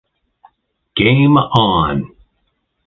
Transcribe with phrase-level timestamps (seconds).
[0.95, 1.97] Game On!